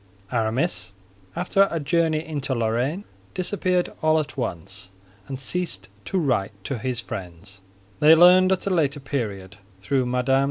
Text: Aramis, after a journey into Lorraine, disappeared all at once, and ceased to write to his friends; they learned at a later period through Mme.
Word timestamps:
Aramis, 0.31 0.93
after 1.35 1.67
a 1.69 1.79
journey 1.79 2.25
into 2.25 2.55
Lorraine, 2.55 3.03
disappeared 3.35 3.93
all 4.01 4.19
at 4.19 4.35
once, 4.35 4.89
and 5.27 5.37
ceased 5.37 5.89
to 6.05 6.17
write 6.17 6.53
to 6.63 6.79
his 6.79 6.99
friends; 6.99 7.61
they 7.99 8.15
learned 8.15 8.51
at 8.51 8.65
a 8.65 8.71
later 8.71 8.99
period 8.99 9.57
through 9.79 10.07
Mme. 10.07 10.39